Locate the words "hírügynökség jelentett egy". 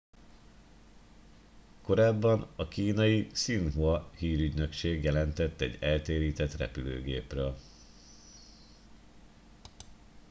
4.17-5.77